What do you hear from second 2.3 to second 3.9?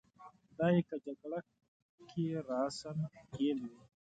راساً ښکېل وي.